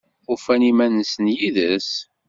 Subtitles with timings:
[0.33, 1.91] Ufan iman-nsen yid-s?